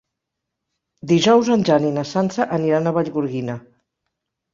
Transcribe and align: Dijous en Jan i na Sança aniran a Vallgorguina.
Dijous 1.11 1.51
en 1.55 1.65
Jan 1.69 1.85
i 1.89 1.91
na 1.97 2.05
Sança 2.13 2.47
aniran 2.57 2.89
a 2.89 2.95
Vallgorguina. 2.97 3.59